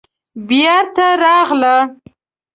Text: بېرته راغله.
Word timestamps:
بېرته 0.47 1.07
راغله. 1.21 1.75